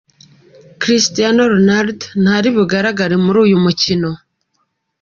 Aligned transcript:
Cristiano 0.81 1.41
Ronaldo 1.53 2.05
ntari 2.21 2.49
bugaragare 2.55 3.15
muri 3.23 3.37
uyu 3.45 3.57
mukino. 3.65 4.09